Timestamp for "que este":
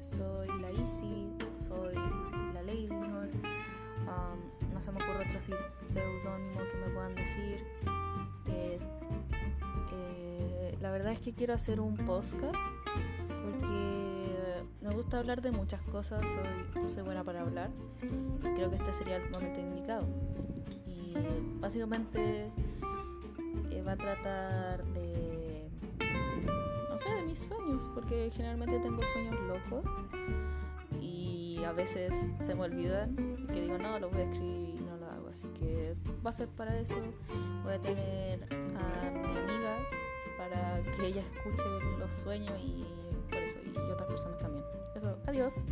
18.70-18.92